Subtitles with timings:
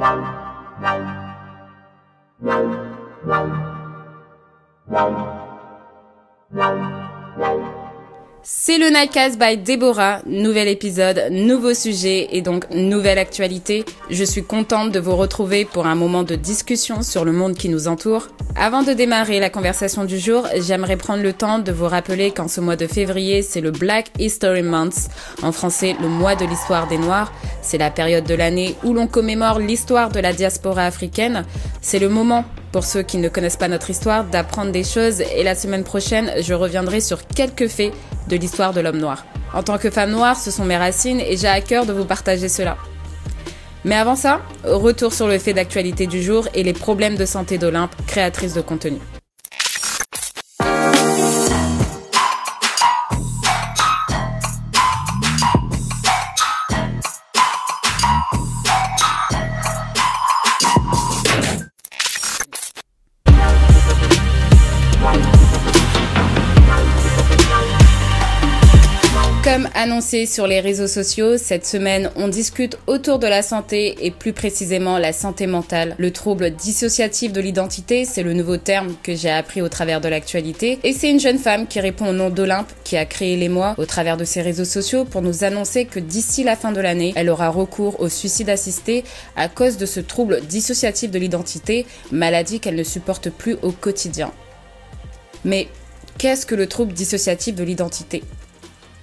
[0.00, 0.40] Wow.
[8.42, 13.84] C'est le Nightcast by Déborah, nouvel épisode, nouveau sujet et donc nouvelle actualité.
[14.08, 17.68] Je suis contente de vous retrouver pour un moment de discussion sur le monde qui
[17.68, 18.28] nous entoure.
[18.56, 22.48] Avant de démarrer la conversation du jour, j'aimerais prendre le temps de vous rappeler qu'en
[22.48, 25.08] ce mois de février, c'est le Black History Month,
[25.42, 27.32] en français le mois de l'histoire des Noirs.
[27.60, 31.44] C'est la période de l'année où l'on commémore l'histoire de la diaspora africaine.
[31.82, 35.42] C'est le moment pour ceux qui ne connaissent pas notre histoire, d'apprendre des choses et
[35.42, 37.92] la semaine prochaine, je reviendrai sur quelques faits
[38.28, 39.26] de l'histoire de l'homme noir.
[39.52, 42.04] En tant que femme noire, ce sont mes racines et j'ai à cœur de vous
[42.04, 42.76] partager cela.
[43.84, 47.58] Mais avant ça, retour sur le fait d'actualité du jour et les problèmes de santé
[47.58, 48.98] d'Olympe, créatrice de contenu.
[69.42, 74.10] Comme annoncé sur les réseaux sociaux, cette semaine, on discute autour de la santé et
[74.10, 75.94] plus précisément la santé mentale.
[75.96, 80.08] Le trouble dissociatif de l'identité, c'est le nouveau terme que j'ai appris au travers de
[80.08, 80.78] l'actualité.
[80.84, 83.74] Et c'est une jeune femme qui répond au nom d'Olympe, qui a créé les mois
[83.78, 87.14] au travers de ses réseaux sociaux pour nous annoncer que d'ici la fin de l'année,
[87.16, 89.04] elle aura recours au suicide assisté
[89.36, 94.32] à cause de ce trouble dissociatif de l'identité, maladie qu'elle ne supporte plus au quotidien.
[95.46, 95.68] Mais
[96.18, 98.22] qu'est-ce que le trouble dissociatif de l'identité?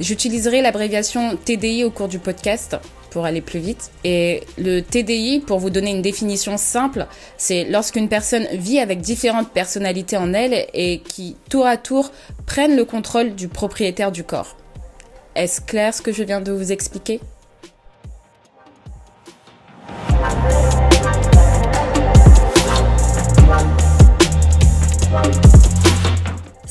[0.00, 2.76] J'utiliserai l'abréviation TDI au cours du podcast
[3.10, 3.90] pour aller plus vite.
[4.04, 9.50] Et le TDI, pour vous donner une définition simple, c'est lorsqu'une personne vit avec différentes
[9.50, 12.10] personnalités en elle et qui, tour à tour,
[12.46, 14.56] prennent le contrôle du propriétaire du corps.
[15.34, 17.20] Est-ce clair ce que je viens de vous expliquer?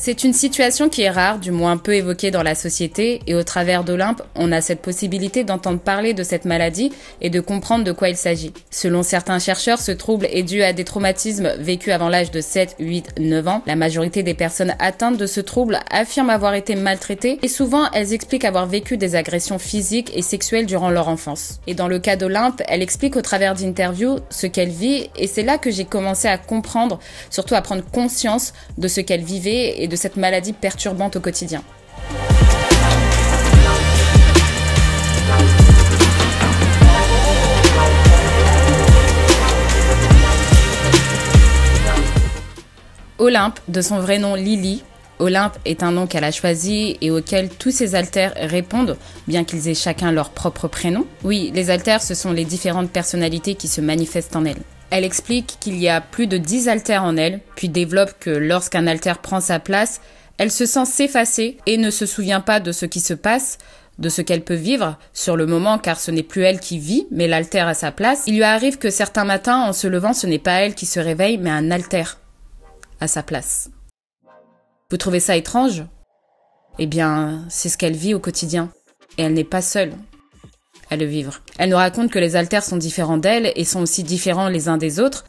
[0.04, 3.44] C'est une situation qui est rare, du moins peu évoquée dans la société, et au
[3.44, 6.92] travers d'Olympe, on a cette possibilité d'entendre parler de cette maladie
[7.22, 8.52] et de comprendre de quoi il s'agit.
[8.72, 12.78] Selon certains chercheurs, ce trouble est dû à des traumatismes vécus avant l'âge de 7,
[12.80, 13.62] 8, 9 ans.
[13.68, 18.12] La majorité des personnes atteintes de ce trouble affirment avoir été maltraitées et souvent elles
[18.12, 21.60] expliquent avoir vécu des agressions physiques et sexuelles durant leur enfance.
[21.68, 25.44] Et dans le cas d'Olympe, elle explique au travers d'interviews ce qu'elle vit et c'est
[25.44, 26.98] là que j'ai commencé à comprendre,
[27.30, 31.62] surtout à prendre conscience de ce qu'elle vivait et de cette maladie perturbante au quotidien.
[43.20, 44.84] Olympe, de son vrai nom Lily,
[45.20, 48.98] Olympe est un nom qu'elle a choisi et auquel tous ses alters répondent,
[49.28, 51.06] bien qu'ils aient chacun leur propre prénom.
[51.24, 54.64] Oui, les alters, ce sont les différentes personnalités qui se manifestent en elle.
[54.92, 58.88] Elle explique qu'il y a plus de 10 alters en elle, puis développe que lorsqu'un
[58.88, 60.02] alter prend sa place,
[60.38, 63.58] elle se sent s'effacer et ne se souvient pas de ce qui se passe,
[64.00, 67.08] de ce qu'elle peut vivre sur le moment car ce n'est plus elle qui vit,
[67.10, 68.24] mais l'alter à sa place.
[68.28, 71.00] Il lui arrive que certains matins, en se levant, ce n'est pas elle qui se
[71.00, 72.18] réveille, mais un alter
[73.00, 73.70] à sa place.
[74.90, 75.86] Vous trouvez ça étrange?
[76.80, 78.74] Eh bien, c'est ce qu'elle vit au quotidien.
[79.18, 79.94] Et elle n'est pas seule
[80.92, 84.78] Elle nous raconte que les alters sont différents d'elle et sont aussi différents les uns
[84.78, 85.24] des autres.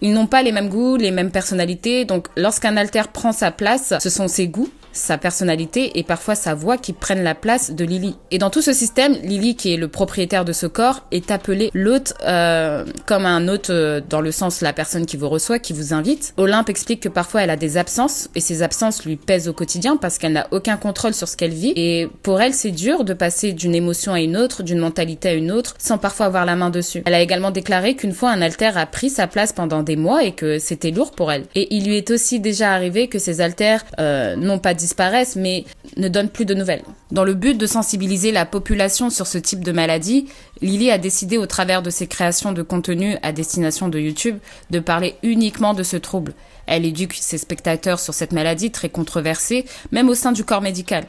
[0.00, 3.94] Ils n'ont pas les mêmes goûts, les mêmes personnalités, donc lorsqu'un alter prend sa place,
[3.98, 7.84] ce sont ses goûts, sa personnalité et parfois sa voix qui prennent la place de
[7.84, 8.16] Lily.
[8.30, 11.70] Et dans tout ce système, Lily, qui est le propriétaire de ce corps, est appelée
[11.74, 15.72] l'hôte euh, comme un hôte euh, dans le sens la personne qui vous reçoit, qui
[15.72, 16.32] vous invite.
[16.36, 19.96] Olympe explique que parfois elle a des absences et ces absences lui pèsent au quotidien
[19.96, 23.14] parce qu'elle n'a aucun contrôle sur ce qu'elle vit et pour elle c'est dur de
[23.14, 26.56] passer d'une émotion à une autre, d'une mentalité à une autre sans parfois avoir la
[26.56, 27.02] main dessus.
[27.06, 30.24] Elle a également déclaré qu'une fois un alter a pris sa place pendant des mois
[30.24, 31.44] et que c'était lourd pour elle.
[31.54, 35.64] Et il lui est aussi déjà arrivé que ces alters euh, n'ont pas disparaissent mais
[35.96, 36.82] ne donnent plus de nouvelles.
[37.10, 40.26] Dans le but de sensibiliser la population sur ce type de maladie,
[40.60, 44.38] Lily a décidé au travers de ses créations de contenu à destination de YouTube
[44.70, 46.34] de parler uniquement de ce trouble.
[46.66, 51.04] Elle éduque ses spectateurs sur cette maladie très controversée, même au sein du corps médical.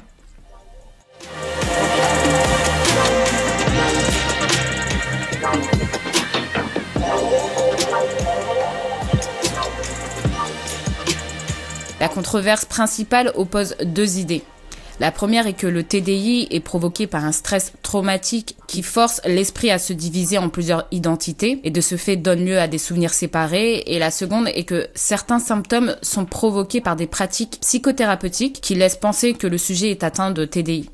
[12.06, 14.44] La controverse principale oppose deux idées.
[15.00, 19.72] La première est que le TDI est provoqué par un stress traumatique qui force l'esprit
[19.72, 23.12] à se diviser en plusieurs identités et de ce fait donne lieu à des souvenirs
[23.12, 23.86] séparés.
[23.88, 28.98] Et la seconde est que certains symptômes sont provoqués par des pratiques psychothérapeutiques qui laissent
[28.98, 30.92] penser que le sujet est atteint de TDI.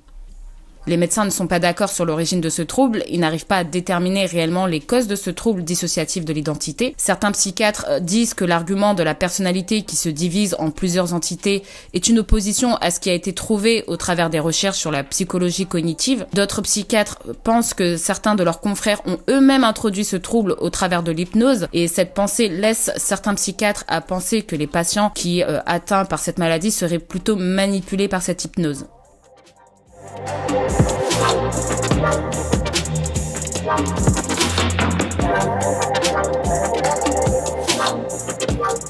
[0.87, 3.63] Les médecins ne sont pas d'accord sur l'origine de ce trouble, ils n'arrivent pas à
[3.63, 6.95] déterminer réellement les causes de ce trouble dissociatif de l'identité.
[6.97, 11.63] Certains psychiatres euh, disent que l'argument de la personnalité qui se divise en plusieurs entités
[11.93, 15.03] est une opposition à ce qui a été trouvé au travers des recherches sur la
[15.03, 16.25] psychologie cognitive.
[16.33, 21.03] D'autres psychiatres pensent que certains de leurs confrères ont eux-mêmes introduit ce trouble au travers
[21.03, 25.59] de l'hypnose et cette pensée laisse certains psychiatres à penser que les patients qui euh,
[25.67, 28.85] atteints par cette maladie seraient plutôt manipulés par cette hypnose.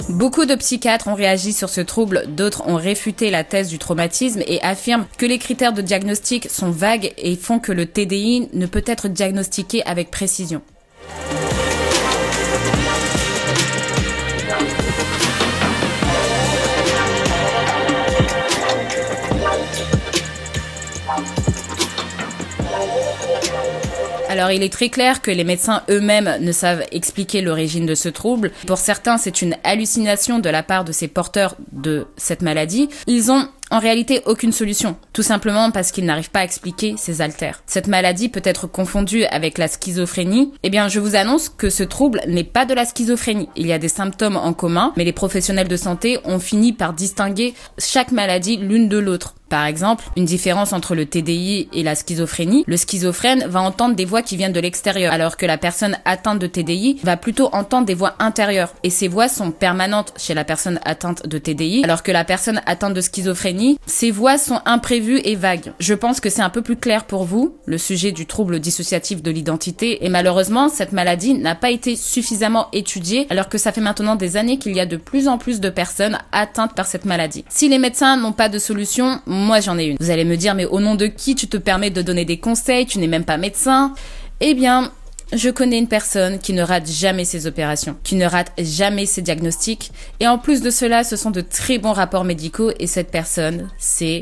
[0.10, 4.42] Beaucoup de psychiatres ont réagi sur ce trouble, d'autres ont réfuté la thèse du traumatisme
[4.46, 8.66] et affirment que les critères de diagnostic sont vagues et font que le TDI ne
[8.66, 10.62] peut être diagnostiqué avec précision.
[24.32, 28.08] Alors il est très clair que les médecins eux-mêmes ne savent expliquer l'origine de ce
[28.08, 28.54] trouble.
[28.66, 32.88] Pour certains, c'est une hallucination de la part de ces porteurs de cette maladie.
[33.08, 37.22] Ils ont en réalité aucune solution, tout simplement parce qu'ils n'arrivent pas à expliquer ces
[37.22, 37.64] altères.
[37.66, 40.52] Cette maladie peut être confondue avec la schizophrénie.
[40.64, 43.50] Eh bien, je vous annonce que ce trouble n'est pas de la schizophrénie.
[43.56, 46.94] Il y a des symptômes en commun, mais les professionnels de santé ont fini par
[46.94, 49.36] distinguer chaque maladie l'une de l'autre.
[49.52, 54.06] Par exemple, une différence entre le TDI et la schizophrénie, le schizophrène va entendre des
[54.06, 57.86] voix qui viennent de l'extérieur, alors que la personne atteinte de TDI va plutôt entendre
[57.86, 58.74] des voix intérieures.
[58.84, 62.62] Et ces voix sont permanentes chez la personne atteinte de TDI, alors que la personne
[62.66, 65.74] atteinte de schizophrénie, ces voix sont imprévues et vagues.
[65.80, 69.22] Je pense que c'est un peu plus clair pour vous, le sujet du trouble dissociatif
[69.22, 73.82] de l'identité, et malheureusement, cette maladie n'a pas été suffisamment étudiée, alors que ça fait
[73.82, 77.06] maintenant des années qu'il y a de plus en plus de personnes atteintes par cette
[77.06, 77.46] maladie.
[77.50, 79.98] Si les médecins n'ont pas de solution, moi j'en ai une.
[80.00, 82.38] Vous allez me dire, mais au nom de qui tu te permets de donner des
[82.38, 82.86] conseils?
[82.86, 83.94] Tu n'es même pas médecin?
[84.40, 84.92] Eh bien,
[85.34, 89.22] je connais une personne qui ne rate jamais ses opérations, qui ne rate jamais ses
[89.22, 93.12] diagnostics, et en plus de cela, ce sont de très bons rapports médicaux, et cette
[93.12, 94.22] personne, c'est...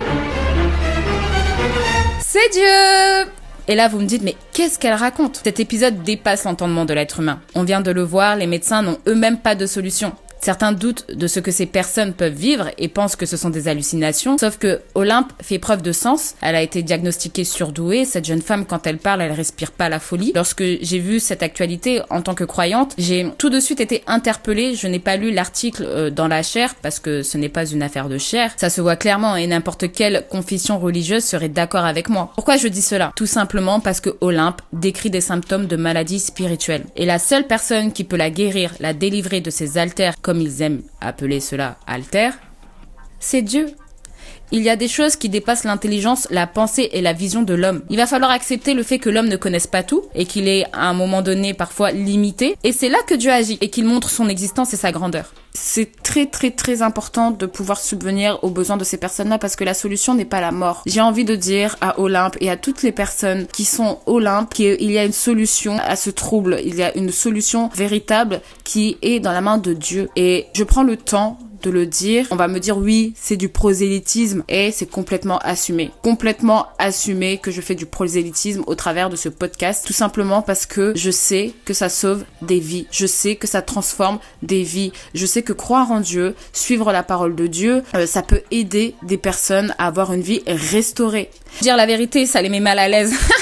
[2.20, 3.32] C'est Dieu
[3.68, 5.42] et là, vous me dites, mais qu'est-ce qu'elle raconte?
[5.44, 7.40] Cet épisode dépasse l'entendement de l'être humain.
[7.54, 10.14] On vient de le voir, les médecins n'ont eux-mêmes pas de solution.
[10.42, 13.68] Certains doutent de ce que ces personnes peuvent vivre et pensent que ce sont des
[13.68, 16.36] hallucinations, sauf que Olympe fait preuve de sens.
[16.42, 18.06] Elle a été diagnostiquée surdouée.
[18.06, 20.32] Cette jeune femme, quand elle parle, elle respire pas la folie.
[20.36, 24.76] Lorsque j'ai vu cette actualité en tant que croyante, j'ai tout de suite été interpellée.
[24.76, 27.84] Je n'ai pas lu l'article euh, dans la chair parce que ce n'est pas une
[27.84, 28.52] affaire de chair.
[28.58, 32.32] Ça se voit clairement et n'importe quelle confession religieuse serait d'accord avec moi.
[32.36, 33.12] Pourquoi je dis cela?
[33.16, 36.86] Tout simplement parce que Olympe décrit des symptômes de maladie spirituelle.
[36.96, 40.62] Et la seule personne qui peut la guérir, la délivrer de ses altères comme ils
[40.62, 42.30] aiment appeler cela alter,
[43.20, 43.66] c'est Dieu.
[44.52, 47.84] Il y a des choses qui dépassent l'intelligence, la pensée et la vision de l'homme.
[47.90, 50.66] Il va falloir accepter le fait que l'homme ne connaisse pas tout et qu'il est
[50.74, 52.56] à un moment donné parfois limité.
[52.64, 55.34] Et c'est là que Dieu agit et qu'il montre son existence et sa grandeur.
[55.54, 59.64] C'est très très très important de pouvoir subvenir aux besoins de ces personnes-là parce que
[59.64, 60.84] la solution n'est pas la mort.
[60.86, 64.92] J'ai envie de dire à Olympe et à toutes les personnes qui sont Olympe qu'il
[64.92, 66.60] y a une solution à ce trouble.
[66.64, 70.10] Il y a une solution véritable qui est dans la main de Dieu.
[70.16, 72.28] Et je prends le temps de le dire.
[72.32, 75.92] On va me dire oui, c'est du prosélytisme et c'est complètement assumé.
[76.02, 80.66] Complètement assumé que je fais du prosélytisme au travers de ce podcast tout simplement parce
[80.66, 82.88] que je sais que ça sauve des vies.
[82.92, 84.92] Je sais que ça transforme des vies.
[85.14, 88.96] Je sais que croire en Dieu, suivre la parole de Dieu, euh, ça peut aider
[89.04, 91.30] des personnes à avoir une vie restaurée.
[91.62, 93.14] Dire la vérité, ça les met mal à l'aise.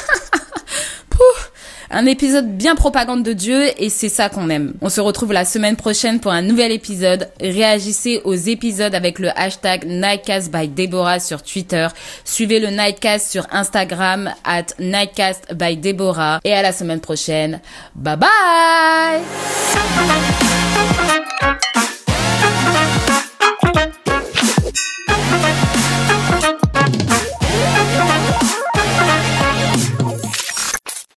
[1.89, 4.74] Un épisode bien propagande de Dieu et c'est ça qu'on aime.
[4.82, 7.29] On se retrouve la semaine prochaine pour un nouvel épisode.
[7.39, 11.88] Réagissez aux épisodes avec le hashtag Nightcast by Deborah sur Twitter.
[12.25, 16.39] Suivez le Nightcast sur Instagram at Nightcast by Deborah.
[16.44, 17.62] Et à la semaine prochaine.
[17.96, 18.27] Bye bye